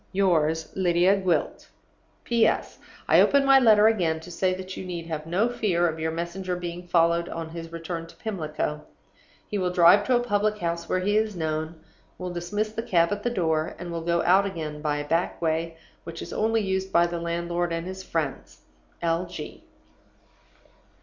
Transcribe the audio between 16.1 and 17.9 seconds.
is only used by the landlord and